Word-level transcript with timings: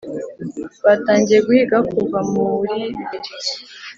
Batangiye 0.85 1.39
guhiga 1.47 1.77
kuva 1.91 2.17
muri 2.31 2.75
bibiri 2.95 3.31